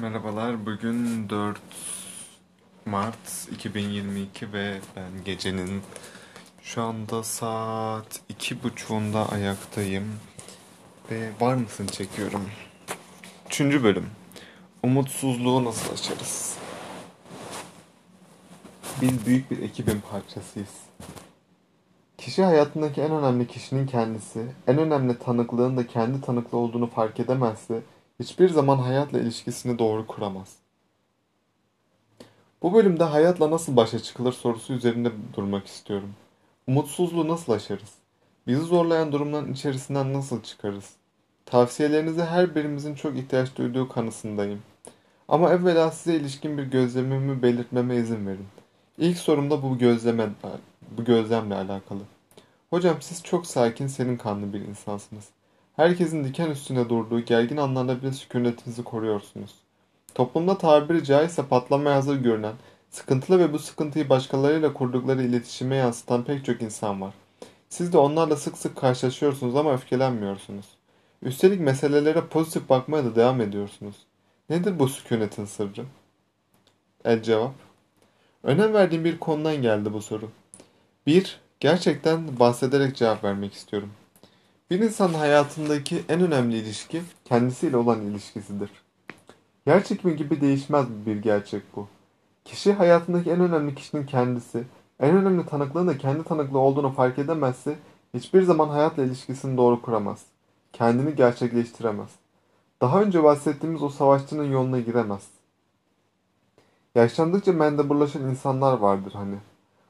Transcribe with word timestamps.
Merhabalar, 0.00 0.66
bugün 0.66 1.28
4 1.28 1.60
Mart 2.86 3.48
2022 3.52 4.52
ve 4.52 4.80
ben 4.96 5.24
gecenin 5.24 5.82
şu 6.62 6.82
anda 6.82 7.22
saat 7.22 8.20
iki 8.28 8.62
buçuğunda 8.62 9.28
ayaktayım 9.28 10.04
ve 11.10 11.30
var 11.40 11.54
mısın 11.54 11.86
çekiyorum. 11.86 12.50
Üçüncü 13.46 13.84
bölüm. 13.84 14.06
Umutsuzluğu 14.82 15.64
nasıl 15.64 15.92
aşarız? 15.92 16.58
Biz 19.02 19.26
büyük 19.26 19.50
bir 19.50 19.62
ekibin 19.62 20.02
parçasıyız. 20.10 20.74
Kişi 22.18 22.44
hayatındaki 22.44 23.00
en 23.00 23.10
önemli 23.10 23.46
kişinin 23.46 23.86
kendisi, 23.86 24.46
en 24.66 24.78
önemli 24.78 25.18
tanıklığın 25.18 25.76
da 25.76 25.86
kendi 25.86 26.20
tanıklı 26.20 26.58
olduğunu 26.58 26.86
fark 26.86 27.20
edemezse 27.20 27.82
hiçbir 28.20 28.48
zaman 28.48 28.78
hayatla 28.78 29.20
ilişkisini 29.20 29.78
doğru 29.78 30.06
kuramaz. 30.06 30.56
Bu 32.62 32.74
bölümde 32.74 33.04
hayatla 33.04 33.50
nasıl 33.50 33.76
başa 33.76 33.98
çıkılır 33.98 34.32
sorusu 34.32 34.72
üzerinde 34.72 35.12
durmak 35.36 35.66
istiyorum. 35.66 36.14
Umutsuzluğu 36.66 37.28
nasıl 37.28 37.52
aşarız? 37.52 37.94
Bizi 38.46 38.60
zorlayan 38.60 39.12
durumların 39.12 39.52
içerisinden 39.52 40.12
nasıl 40.12 40.42
çıkarız? 40.42 40.90
Tavsiyelerinize 41.46 42.24
her 42.24 42.54
birimizin 42.54 42.94
çok 42.94 43.16
ihtiyaç 43.16 43.56
duyduğu 43.56 43.88
kanısındayım. 43.88 44.62
Ama 45.28 45.52
evvela 45.52 45.90
size 45.90 46.16
ilişkin 46.16 46.58
bir 46.58 46.62
gözlemimi 46.62 47.42
belirtmeme 47.42 47.96
izin 47.96 48.26
verin. 48.26 48.46
İlk 48.98 49.18
sorum 49.18 49.50
da 49.50 49.62
bu 49.62 49.78
gözleme, 49.78 50.28
bu 50.90 51.04
gözlemle 51.04 51.54
alakalı. 51.54 52.00
Hocam 52.70 52.96
siz 53.00 53.22
çok 53.22 53.46
sakin, 53.46 53.86
serin 53.86 54.16
kanlı 54.16 54.52
bir 54.52 54.60
insansınız. 54.60 55.24
Herkesin 55.78 56.24
diken 56.24 56.50
üstünde 56.50 56.88
durduğu 56.88 57.20
gergin 57.20 57.56
anlarda 57.56 58.02
bile 58.02 58.12
sükunetinizi 58.12 58.84
koruyorsunuz. 58.84 59.54
Toplumda 60.14 60.58
tabiri 60.58 61.04
caizse 61.04 61.46
patlamaya 61.46 61.96
hazır 61.96 62.16
görünen, 62.16 62.54
sıkıntılı 62.90 63.38
ve 63.38 63.52
bu 63.52 63.58
sıkıntıyı 63.58 64.08
başkalarıyla 64.08 64.72
kurdukları 64.72 65.22
iletişime 65.22 65.76
yansıtan 65.76 66.24
pek 66.24 66.44
çok 66.44 66.62
insan 66.62 67.00
var. 67.00 67.14
Siz 67.68 67.92
de 67.92 67.98
onlarla 67.98 68.36
sık 68.36 68.58
sık 68.58 68.76
karşılaşıyorsunuz 68.76 69.56
ama 69.56 69.74
öfkelenmiyorsunuz. 69.74 70.66
Üstelik 71.22 71.60
meselelere 71.60 72.20
pozitif 72.20 72.68
bakmaya 72.68 73.04
da 73.04 73.16
devam 73.16 73.40
ediyorsunuz. 73.40 73.96
Nedir 74.50 74.78
bu 74.78 74.88
sükunetin 74.88 75.44
sırrı? 75.44 75.84
El 77.04 77.22
cevap. 77.22 77.54
Önem 78.42 78.74
verdiğim 78.74 79.04
bir 79.04 79.18
konudan 79.18 79.62
geldi 79.62 79.92
bu 79.92 80.02
soru. 80.02 80.30
1. 81.06 81.40
Gerçekten 81.60 82.38
bahsederek 82.38 82.96
cevap 82.96 83.24
vermek 83.24 83.54
istiyorum. 83.54 83.90
Bir 84.70 84.80
insanın 84.80 85.14
hayatındaki 85.14 86.04
en 86.08 86.20
önemli 86.20 86.56
ilişki 86.56 87.02
kendisiyle 87.24 87.76
olan 87.76 88.00
ilişkisidir. 88.00 88.70
Yer 89.66 89.84
çekimi 89.84 90.16
gibi 90.16 90.40
değişmez 90.40 90.86
bir 91.06 91.16
gerçek 91.16 91.62
bu. 91.76 91.88
Kişi 92.44 92.72
hayatındaki 92.72 93.30
en 93.30 93.40
önemli 93.40 93.74
kişinin 93.74 94.06
kendisi, 94.06 94.64
en 95.00 95.16
önemli 95.16 95.46
tanıklığın 95.46 95.88
da 95.88 95.98
kendi 95.98 96.24
tanıklığı 96.24 96.58
olduğunu 96.58 96.92
fark 96.92 97.18
edemezse 97.18 97.78
hiçbir 98.14 98.42
zaman 98.42 98.68
hayatla 98.68 99.04
ilişkisini 99.04 99.56
doğru 99.56 99.82
kuramaz. 99.82 100.22
Kendini 100.72 101.16
gerçekleştiremez. 101.16 102.10
Daha 102.80 103.02
önce 103.02 103.22
bahsettiğimiz 103.24 103.82
o 103.82 103.88
savaşçının 103.88 104.52
yoluna 104.52 104.80
giremez. 104.80 105.26
Yaşlandıkça 106.94 107.52
mendeburlaşan 107.52 108.22
insanlar 108.22 108.78
vardır 108.78 109.12
hani. 109.12 109.36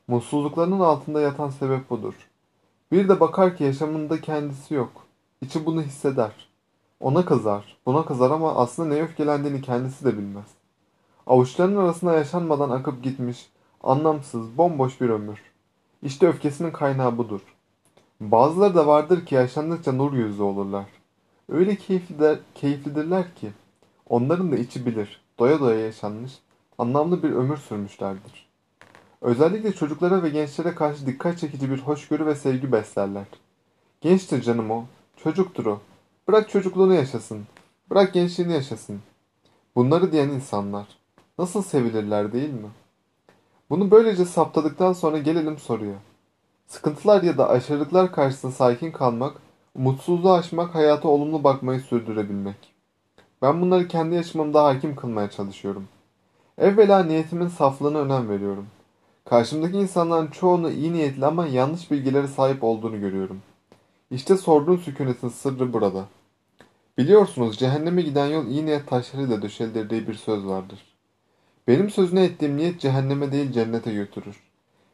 Mutsuzluklarının 0.08 0.80
altında 0.80 1.20
yatan 1.20 1.50
sebep 1.50 1.90
budur. 1.90 2.14
Bir 2.92 3.08
de 3.08 3.20
bakar 3.20 3.56
ki 3.56 3.64
yaşamında 3.64 4.20
kendisi 4.20 4.74
yok. 4.74 5.06
İçi 5.40 5.66
bunu 5.66 5.82
hisseder. 5.82 6.48
Ona 7.00 7.24
kızar, 7.24 7.76
buna 7.86 8.04
kızar 8.04 8.30
ama 8.30 8.54
aslında 8.54 8.94
ne 8.94 9.02
öfkelendiğini 9.02 9.62
kendisi 9.62 10.04
de 10.04 10.18
bilmez. 10.18 10.46
Avuçlarının 11.26 11.76
arasında 11.76 12.14
yaşanmadan 12.14 12.70
akıp 12.70 13.02
gitmiş, 13.02 13.50
anlamsız, 13.82 14.58
bomboş 14.58 15.00
bir 15.00 15.08
ömür. 15.08 15.42
İşte 16.02 16.28
öfkesinin 16.28 16.70
kaynağı 16.70 17.18
budur. 17.18 17.40
Bazıları 18.20 18.74
da 18.74 18.86
vardır 18.86 19.26
ki 19.26 19.34
yaşlandıkça 19.34 19.92
nur 19.92 20.12
yüzlü 20.12 20.42
olurlar. 20.42 20.86
Öyle 21.48 21.76
keyiflidir, 21.76 22.38
keyiflidirler 22.54 23.34
ki 23.34 23.52
onların 24.08 24.52
da 24.52 24.56
içi 24.56 24.86
bilir, 24.86 25.20
doya 25.38 25.60
doya 25.60 25.80
yaşanmış, 25.80 26.38
anlamlı 26.78 27.22
bir 27.22 27.30
ömür 27.30 27.56
sürmüşlerdir. 27.56 28.47
Özellikle 29.20 29.72
çocuklara 29.72 30.22
ve 30.22 30.28
gençlere 30.28 30.74
karşı 30.74 31.06
dikkat 31.06 31.38
çekici 31.38 31.70
bir 31.70 31.78
hoşgörü 31.78 32.26
ve 32.26 32.34
sevgi 32.34 32.72
beslerler. 32.72 33.24
Gençtir 34.00 34.42
canım 34.42 34.70
o, 34.70 34.84
çocuktur 35.16 35.66
o. 35.66 35.80
Bırak 36.28 36.50
çocukluğunu 36.50 36.94
yaşasın, 36.94 37.46
bırak 37.90 38.12
gençliğini 38.14 38.52
yaşasın. 38.52 39.00
Bunları 39.76 40.12
diyen 40.12 40.28
insanlar 40.28 40.86
nasıl 41.38 41.62
sevilirler 41.62 42.32
değil 42.32 42.50
mi? 42.52 42.68
Bunu 43.70 43.90
böylece 43.90 44.24
saptadıktan 44.24 44.92
sonra 44.92 45.18
gelelim 45.18 45.58
soruya. 45.58 45.94
Sıkıntılar 46.66 47.22
ya 47.22 47.38
da 47.38 47.48
aşırılıklar 47.48 48.12
karşısında 48.12 48.52
sakin 48.52 48.92
kalmak, 48.92 49.36
umutsuzluğu 49.74 50.32
aşmak, 50.32 50.74
hayata 50.74 51.08
olumlu 51.08 51.44
bakmayı 51.44 51.80
sürdürebilmek. 51.80 52.74
Ben 53.42 53.60
bunları 53.60 53.88
kendi 53.88 54.14
yaşamımda 54.14 54.64
hakim 54.64 54.96
kılmaya 54.96 55.30
çalışıyorum. 55.30 55.88
Evvela 56.58 57.04
niyetimin 57.04 57.48
saflığına 57.48 57.98
önem 57.98 58.28
veriyorum. 58.28 58.66
Karşımdaki 59.30 59.76
insanların 59.76 60.26
çoğunu 60.26 60.70
iyi 60.70 60.92
niyetli 60.92 61.26
ama 61.26 61.46
yanlış 61.46 61.90
bilgilere 61.90 62.28
sahip 62.28 62.64
olduğunu 62.64 63.00
görüyorum. 63.00 63.42
İşte 64.10 64.36
sorduğun 64.36 64.76
sükunetin 64.76 65.28
sırrı 65.28 65.72
burada. 65.72 66.04
Biliyorsunuz 66.98 67.58
cehenneme 67.58 68.02
giden 68.02 68.26
yol 68.26 68.46
iyi 68.46 68.66
niyet 68.66 68.86
taşlarıyla 68.86 69.42
döşelidir 69.42 69.90
diye 69.90 70.08
bir 70.08 70.14
söz 70.14 70.46
vardır. 70.46 70.78
Benim 71.68 71.90
sözüne 71.90 72.24
ettiğim 72.24 72.56
niyet 72.56 72.80
cehenneme 72.80 73.32
değil 73.32 73.52
cennete 73.52 73.92
götürür. 73.92 74.36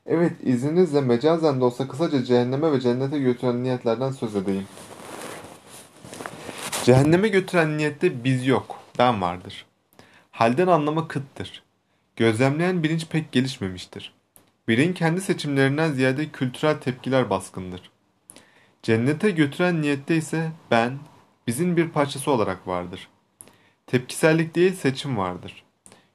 Evet 0.06 0.32
izninizle 0.42 1.00
mecazen 1.00 1.60
de 1.60 1.64
olsa 1.64 1.88
kısaca 1.88 2.24
cehenneme 2.24 2.72
ve 2.72 2.80
cennete 2.80 3.18
götüren 3.18 3.62
niyetlerden 3.62 4.10
söz 4.10 4.36
edeyim. 4.36 4.66
Cehenneme 6.84 7.28
götüren 7.28 7.78
niyette 7.78 8.24
biz 8.24 8.46
yok, 8.46 8.78
ben 8.98 9.20
vardır. 9.22 9.66
Halden 10.30 10.66
anlama 10.66 11.08
kıttır. 11.08 11.62
Gözlemleyen 12.16 12.82
bilinç 12.82 13.06
pek 13.08 13.32
gelişmemiştir. 13.32 14.23
Birin 14.68 14.92
kendi 14.92 15.20
seçimlerinden 15.20 15.92
ziyade 15.92 16.28
kültürel 16.28 16.78
tepkiler 16.78 17.30
baskındır. 17.30 17.90
Cennete 18.82 19.30
götüren 19.30 19.82
niyette 19.82 20.16
ise 20.16 20.52
ben, 20.70 20.98
bizim 21.46 21.76
bir 21.76 21.88
parçası 21.88 22.30
olarak 22.30 22.68
vardır. 22.68 23.08
Tepkisellik 23.86 24.54
değil 24.54 24.74
seçim 24.74 25.16
vardır. 25.16 25.64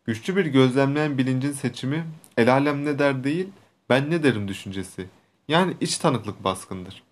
Güçlü 0.06 0.36
bir 0.36 0.46
gözlemleyen 0.46 1.18
bilincin 1.18 1.52
seçimi 1.52 2.06
el 2.38 2.54
alem 2.54 2.86
ne 2.86 3.00
der 3.00 3.24
değil, 3.24 3.48
ben 3.90 4.12
ne 4.12 4.24
derim 4.24 4.48
düşüncesi. 4.48 5.06
Yani 5.48 5.74
iç 5.82 5.98
tanıklık 5.98 6.44
baskındır. 6.44 7.04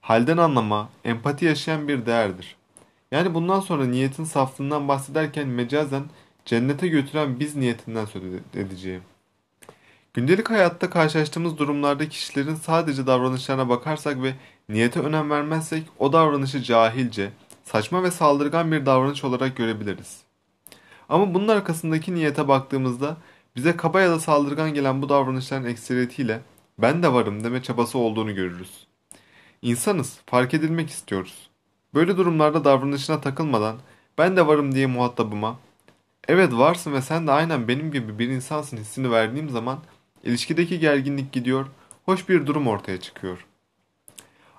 Halden 0.00 0.36
anlama, 0.36 0.88
empati 1.04 1.44
yaşayan 1.44 1.88
bir 1.88 2.06
değerdir. 2.06 2.56
Yani 3.10 3.34
bundan 3.34 3.60
sonra 3.60 3.84
niyetin 3.84 4.24
saflığından 4.24 4.88
bahsederken 4.88 5.48
mecazen 5.48 6.04
cennete 6.44 6.88
götüren 6.88 7.40
biz 7.40 7.56
niyetinden 7.56 8.04
söz 8.04 8.22
edeceğim. 8.54 9.02
Gündelik 10.14 10.50
hayatta 10.50 10.90
karşılaştığımız 10.90 11.58
durumlarda 11.58 12.08
kişilerin 12.08 12.54
sadece 12.54 13.06
davranışlarına 13.06 13.68
bakarsak 13.68 14.22
ve 14.22 14.34
niyete 14.68 15.00
önem 15.00 15.30
vermezsek 15.30 15.84
o 15.98 16.12
davranışı 16.12 16.62
cahilce, 16.62 17.30
saçma 17.64 18.02
ve 18.02 18.10
saldırgan 18.10 18.72
bir 18.72 18.86
davranış 18.86 19.24
olarak 19.24 19.56
görebiliriz. 19.56 20.20
Ama 21.08 21.34
bunun 21.34 21.48
arkasındaki 21.48 22.14
niyete 22.14 22.48
baktığımızda 22.48 23.16
bize 23.56 23.76
kaba 23.76 24.00
ya 24.00 24.10
da 24.10 24.20
saldırgan 24.20 24.74
gelen 24.74 25.02
bu 25.02 25.08
davranışların 25.08 25.64
ekseriyetiyle 25.64 26.40
ben 26.78 27.02
de 27.02 27.12
varım 27.12 27.44
deme 27.44 27.62
çabası 27.62 27.98
olduğunu 27.98 28.34
görürüz. 28.34 28.86
İnsanız, 29.62 30.18
fark 30.26 30.54
edilmek 30.54 30.90
istiyoruz. 30.90 31.50
Böyle 31.94 32.16
durumlarda 32.16 32.64
davranışına 32.64 33.20
takılmadan 33.20 33.76
ben 34.18 34.36
de 34.36 34.46
varım 34.46 34.74
diye 34.74 34.86
muhatabıma 34.86 35.58
evet 36.28 36.52
varsın 36.52 36.92
ve 36.92 37.02
sen 37.02 37.26
de 37.26 37.32
aynen 37.32 37.68
benim 37.68 37.92
gibi 37.92 38.18
bir 38.18 38.28
insansın 38.28 38.76
hissini 38.76 39.10
verdiğim 39.10 39.50
zaman 39.50 39.78
İlişkideki 40.24 40.78
gerginlik 40.78 41.32
gidiyor, 41.32 41.66
hoş 42.04 42.28
bir 42.28 42.46
durum 42.46 42.66
ortaya 42.66 43.00
çıkıyor. 43.00 43.46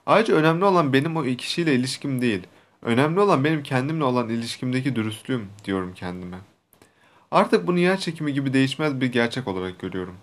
Ayrıca 0.05 0.35
önemli 0.35 0.65
olan 0.65 0.93
benim 0.93 1.17
o 1.17 1.23
kişiyle 1.23 1.75
ilişkim 1.75 2.21
değil, 2.21 2.47
önemli 2.81 3.19
olan 3.19 3.43
benim 3.43 3.63
kendimle 3.63 4.03
olan 4.03 4.29
ilişkimdeki 4.29 4.95
dürüstlüğüm 4.95 5.49
diyorum 5.65 5.93
kendime. 5.93 6.37
Artık 7.31 7.67
bunu 7.67 7.79
yer 7.79 7.99
çekimi 7.99 8.33
gibi 8.33 8.53
değişmez 8.53 9.01
bir 9.01 9.11
gerçek 9.11 9.47
olarak 9.47 9.79
görüyorum. 9.79 10.15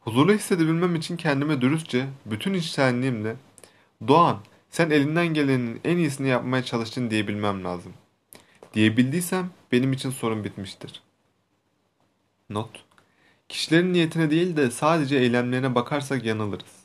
Huzurlu 0.00 0.32
hissedebilmem 0.32 0.94
için 0.94 1.16
kendime 1.16 1.60
dürüstçe, 1.60 2.06
bütün 2.26 2.54
içtenliğimle 2.54 3.36
Doğan, 4.08 4.38
sen 4.70 4.90
elinden 4.90 5.26
gelenin 5.26 5.80
en 5.84 5.96
iyisini 5.96 6.28
yapmaya 6.28 6.64
çalıştın 6.64 7.10
diyebilmem 7.10 7.64
lazım. 7.64 7.92
Diyebildiysem 8.74 9.50
benim 9.72 9.92
için 9.92 10.10
sorun 10.10 10.44
bitmiştir. 10.44 11.02
Not 12.50 12.87
Kişilerin 13.48 13.92
niyetine 13.92 14.30
değil 14.30 14.56
de 14.56 14.70
sadece 14.70 15.16
eylemlerine 15.16 15.74
bakarsak 15.74 16.24
yanılırız. 16.24 16.78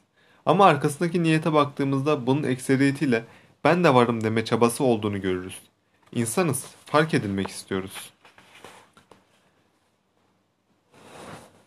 Ama 0.46 0.66
arkasındaki 0.66 1.24
niyete 1.24 1.54
baktığımızda 1.54 2.28
bunun 2.28 2.44
ekseriyetiyle 2.44 3.24
ben 3.64 3.84
de 3.84 3.94
varım 3.94 4.24
deme 4.24 4.46
çabası 4.46 4.84
olduğunu 4.84 5.22
görürüz. 5.22 5.60
İnsanız, 6.16 6.66
fark 6.86 7.14
edilmek 7.14 7.48
istiyoruz. 7.48 8.12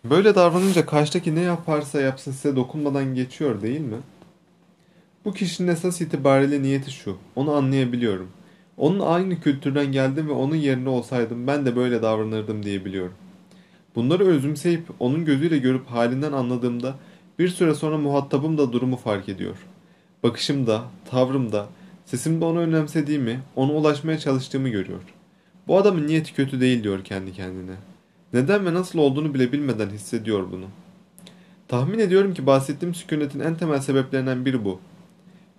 Böyle 0.04 0.34
davranınca 0.34 0.86
karşıdaki 0.86 1.34
ne 1.34 1.40
yaparsa 1.40 2.00
yapsın 2.00 2.32
size 2.32 2.56
dokunmadan 2.56 3.14
geçiyor 3.14 3.62
değil 3.62 3.80
mi? 3.80 3.96
Bu 5.24 5.34
kişinin 5.34 5.68
esas 5.68 6.00
itibariyle 6.00 6.62
niyeti 6.62 6.90
şu. 6.90 7.18
Onu 7.36 7.52
anlayabiliyorum. 7.52 8.30
Onun 8.76 9.00
aynı 9.00 9.40
kültürden 9.40 9.92
geldim 9.92 10.28
ve 10.28 10.32
onun 10.32 10.56
yerine 10.56 10.88
olsaydım 10.88 11.46
ben 11.46 11.66
de 11.66 11.76
böyle 11.76 12.02
davranırdım 12.02 12.62
diyebiliyorum. 12.62 13.14
Bunları 13.96 14.26
özümseyip 14.26 14.82
onun 14.98 15.24
gözüyle 15.24 15.58
görüp 15.58 15.86
halinden 15.86 16.32
anladığımda 16.32 16.94
bir 17.38 17.48
süre 17.48 17.74
sonra 17.74 17.98
muhatabım 17.98 18.58
da 18.58 18.72
durumu 18.72 18.96
fark 18.96 19.28
ediyor. 19.28 19.56
Bakışımda, 20.22 20.84
tavrımda, 21.10 21.66
sesimde 22.04 22.44
onu 22.44 22.58
önemsediğimi, 22.58 23.40
ona 23.56 23.72
ulaşmaya 23.72 24.18
çalıştığımı 24.18 24.68
görüyor. 24.68 25.00
Bu 25.68 25.78
adamın 25.78 26.06
niyeti 26.06 26.34
kötü 26.34 26.60
değil 26.60 26.82
diyor 26.82 27.04
kendi 27.04 27.32
kendine. 27.32 27.74
Neden 28.32 28.66
ve 28.66 28.74
nasıl 28.74 28.98
olduğunu 28.98 29.34
bile 29.34 29.52
bilmeden 29.52 29.90
hissediyor 29.90 30.52
bunu. 30.52 30.66
Tahmin 31.68 31.98
ediyorum 31.98 32.34
ki 32.34 32.46
bahsettiğim 32.46 32.94
sükunetin 32.94 33.40
en 33.40 33.56
temel 33.56 33.80
sebeplerinden 33.80 34.44
biri 34.44 34.64
bu. 34.64 34.80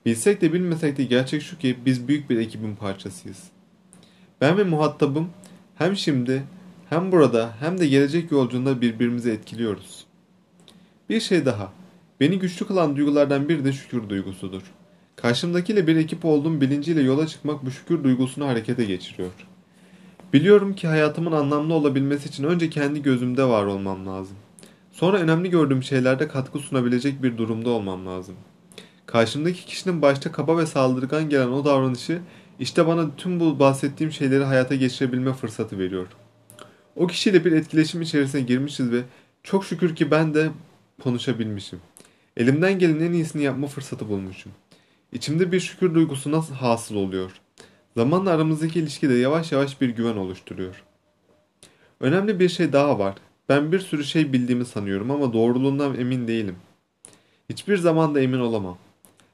Bilsek 0.05 0.41
de 0.41 0.53
bilmesek 0.53 0.97
de 0.97 1.03
gerçek 1.03 1.41
şu 1.41 1.57
ki 1.57 1.77
biz 1.85 2.07
büyük 2.07 2.29
bir 2.29 2.39
ekibin 2.39 2.75
parçasıyız. 2.75 3.43
Ben 4.41 4.57
ve 4.57 4.63
muhatabım 4.63 5.29
hem 5.75 5.95
şimdi 5.95 6.43
hem 6.89 7.11
burada 7.11 7.49
hem 7.59 7.77
de 7.77 7.87
gelecek 7.87 8.31
yolculuğunda 8.31 8.81
birbirimizi 8.81 9.31
etkiliyoruz. 9.31 10.05
Bir 11.09 11.19
şey 11.19 11.45
daha. 11.45 11.71
Beni 12.19 12.39
güçlü 12.39 12.67
kılan 12.67 12.95
duygulardan 12.95 13.49
biri 13.49 13.65
de 13.65 13.73
şükür 13.73 14.09
duygusudur. 14.09 14.61
Karşımdakiyle 15.15 15.87
bir 15.87 15.95
ekip 15.95 16.25
olduğum 16.25 16.61
bilinciyle 16.61 17.01
yola 17.01 17.27
çıkmak 17.27 17.65
bu 17.65 17.71
şükür 17.71 18.03
duygusunu 18.03 18.47
harekete 18.47 18.85
geçiriyor. 18.85 19.31
Biliyorum 20.33 20.75
ki 20.75 20.87
hayatımın 20.87 21.31
anlamlı 21.31 21.73
olabilmesi 21.73 22.29
için 22.29 22.43
önce 22.43 22.69
kendi 22.69 23.01
gözümde 23.01 23.43
var 23.43 23.65
olmam 23.65 24.07
lazım. 24.07 24.37
Sonra 24.91 25.17
önemli 25.17 25.49
gördüğüm 25.49 25.83
şeylerde 25.83 26.27
katkı 26.27 26.59
sunabilecek 26.59 27.23
bir 27.23 27.37
durumda 27.37 27.69
olmam 27.69 28.05
lazım. 28.05 28.35
Karşımdaki 29.05 29.65
kişinin 29.65 30.01
başta 30.01 30.31
kaba 30.31 30.57
ve 30.57 30.65
saldırgan 30.65 31.29
gelen 31.29 31.47
o 31.47 31.65
davranışı 31.65 32.21
işte 32.59 32.87
bana 32.87 33.15
tüm 33.15 33.39
bu 33.39 33.59
bahsettiğim 33.59 34.11
şeyleri 34.11 34.43
hayata 34.43 34.75
geçirebilme 34.75 35.33
fırsatı 35.33 35.79
veriyor. 35.79 36.07
O 36.97 37.07
kişiyle 37.07 37.45
bir 37.45 37.51
etkileşim 37.51 38.01
içerisine 38.01 38.41
girmişiz 38.41 38.91
ve 38.91 39.01
çok 39.43 39.65
şükür 39.65 39.95
ki 39.95 40.11
ben 40.11 40.33
de 40.33 40.49
konuşabilmişim. 41.03 41.79
Elimden 42.37 42.79
gelen 42.79 42.99
en 42.99 43.11
iyisini 43.11 43.43
yapma 43.43 43.67
fırsatı 43.67 44.09
bulmuşum. 44.09 44.51
İçimde 45.11 45.51
bir 45.51 45.59
şükür 45.59 45.93
duygusu 45.95 46.31
nasıl 46.31 46.53
hasıl 46.53 46.95
oluyor. 46.95 47.31
Zamanla 47.97 48.31
aramızdaki 48.31 48.79
ilişkide 48.79 49.13
yavaş 49.13 49.51
yavaş 49.51 49.81
bir 49.81 49.89
güven 49.89 50.17
oluşturuyor. 50.17 50.83
Önemli 51.99 52.39
bir 52.39 52.49
şey 52.49 52.73
daha 52.73 52.99
var. 52.99 53.15
Ben 53.49 53.71
bir 53.71 53.79
sürü 53.79 54.03
şey 54.03 54.33
bildiğimi 54.33 54.65
sanıyorum 54.65 55.11
ama 55.11 55.33
doğruluğundan 55.33 55.99
emin 55.99 56.27
değilim. 56.27 56.55
Hiçbir 57.49 57.77
zaman 57.77 58.15
da 58.15 58.21
emin 58.21 58.39
olamam. 58.39 58.77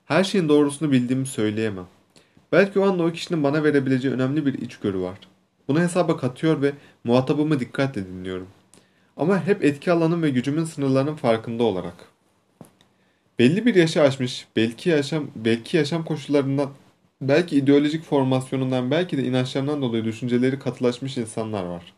Her 0.06 0.24
şeyin 0.24 0.50
doğrusunu 0.50 0.92
bildiğimi 0.92 1.25
söyleyemem. 1.25 1.88
Belki 2.51 2.80
o 2.80 2.88
anda 2.88 3.04
o 3.04 3.12
kişinin 3.12 3.44
bana 3.44 3.63
verebileceği 3.63 4.13
önemli 4.13 4.45
bir 4.45 4.54
içgörü 4.54 5.00
var. 5.00 5.18
Bunu 5.68 5.80
hesaba 5.80 6.18
katıyor 6.18 6.62
ve 6.62 6.74
muhatabımı 7.04 7.60
dikkatle 7.60 8.06
dinliyorum. 8.06 8.48
Ama 9.18 9.46
hep 9.46 9.64
etki 9.64 9.92
alanım 9.92 10.24
ve 10.24 10.30
gücümün 10.30 10.64
sınırlarının 10.64 11.16
farkında 11.16 11.64
olarak. 11.64 11.94
Belli 13.40 13.66
bir 13.66 13.76
yaşı 13.76 14.02
aşmış, 14.02 14.48
belki 14.56 14.90
yaşam, 14.90 15.28
belki 15.36 15.78
yaşam 15.78 16.06
koşullarından, 16.06 16.70
belki 17.22 17.58
ideolojik 17.58 18.04
formasyonundan, 18.04 18.92
belki 18.92 19.18
de 19.18 19.24
inançlarından 19.24 19.82
dolayı 19.82 20.06
düşünceleri 20.06 20.60
katılaşmış 20.60 21.18
insanlar 21.18 21.64
var. 21.64 21.94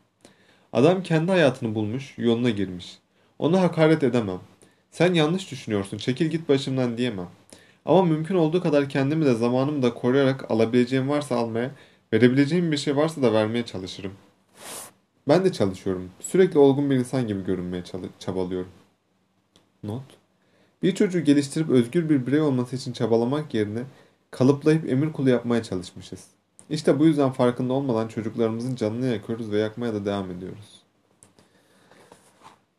Adam 0.74 1.04
kendi 1.04 1.32
hayatını 1.32 1.76
bulmuş, 1.76 2.14
yoluna 2.18 2.50
girmiş. 2.50 2.98
Ona 3.40 3.62
hakaret 3.62 4.04
edemem. 4.04 4.40
Sen 4.92 5.14
yanlış 5.14 5.52
düşünüyorsun, 5.52 5.98
çekil 5.98 6.26
git 6.26 6.50
başımdan 6.50 6.98
diyemem. 6.98 7.30
Ama 7.86 8.04
mümkün 8.04 8.36
olduğu 8.36 8.62
kadar 8.62 8.90
kendimi 8.90 9.26
de 9.26 9.34
zamanımı 9.34 9.84
da 9.84 9.94
koruyarak 9.94 10.52
alabileceğim 10.52 11.10
varsa 11.10 11.36
almaya, 11.36 11.72
verebileceğim 12.14 12.72
bir 12.72 12.78
şey 12.78 12.96
varsa 12.96 13.22
da 13.22 13.34
vermeye 13.34 13.66
çalışırım. 13.66 14.12
Ben 15.28 15.46
de 15.46 15.52
çalışıyorum. 15.52 16.12
Sürekli 16.20 16.60
olgun 16.60 16.90
bir 16.90 16.96
insan 16.96 17.28
gibi 17.28 17.46
görünmeye 17.46 17.84
çabalıyorum. 18.20 18.72
Not. 19.84 20.04
Bir 20.84 20.96
çocuğu 20.96 21.20
geliştirip 21.20 21.70
özgür 21.70 22.10
bir 22.10 22.28
birey 22.28 22.42
olması 22.42 22.76
için 22.76 22.94
çabalamak 22.94 23.54
yerine 23.54 23.84
kalıplayıp 24.32 24.90
emir 24.90 25.14
kulu 25.14 25.30
yapmaya 25.30 25.64
çalışmışız. 25.64 26.28
İşte 26.70 27.00
bu 27.00 27.06
yüzden 27.06 27.32
farkında 27.32 27.74
olmadan 27.74 28.08
çocuklarımızın 28.08 28.76
canını 28.76 29.06
yakıyoruz 29.06 29.52
ve 29.52 29.58
yakmaya 29.60 29.94
da 29.94 30.06
devam 30.06 30.32
ediyoruz. 30.32 30.82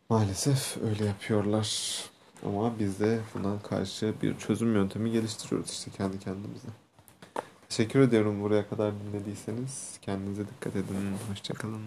Maalesef 0.09 0.77
öyle 0.83 1.05
yapıyorlar. 1.05 2.01
Ama 2.47 2.79
biz 2.79 3.01
de 3.01 3.19
buna 3.35 3.63
karşı 3.63 4.15
bir 4.23 4.39
çözüm 4.39 4.75
yöntemi 4.75 5.13
geliştiriyoruz 5.13 5.71
işte 5.71 5.91
kendi 5.91 6.19
kendimize. 6.19 6.69
Teşekkür 7.69 8.01
ediyorum 8.01 8.43
buraya 8.43 8.69
kadar 8.69 8.93
dinlediyseniz. 9.01 9.99
Kendinize 10.03 10.43
dikkat 10.49 10.77
edin. 10.77 10.97
Hoşçakalın. 11.31 11.83